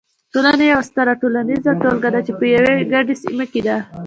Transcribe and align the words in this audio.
ټولنه 0.33 0.63
یوه 0.71 0.83
ستره 0.89 1.13
ټولنیزه 1.21 1.71
ټولګه 1.81 2.09
ده 2.13 2.19
چې 2.27 2.31
په 2.39 2.45
یوې 2.55 2.73
ګډې 2.93 3.15
سیمې 3.23 3.45
کې 3.51 3.61
ده. 3.67 3.77